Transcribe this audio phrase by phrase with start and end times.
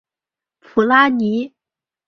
[0.59, 1.53] 普拉尼。